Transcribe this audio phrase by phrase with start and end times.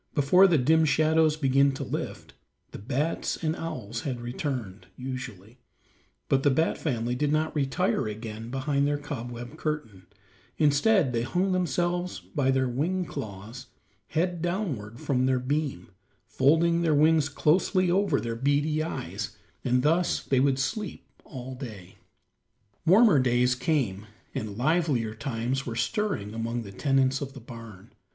[0.15, 2.33] Before the dim shadows began to lift,
[2.71, 5.59] the bats and owls had returned, usually,
[6.27, 10.07] but the bat family did not retire again behind their cobweb curtain;
[10.57, 13.67] instead they hung themselves by their wing claws
[14.07, 15.89] head downward from their beam,
[16.25, 21.97] folding their wings closely over their beady eyes, and thus they would sleep all day.
[22.87, 27.91] Warmer days came, and livelier times were stirring among the tenants of the barn.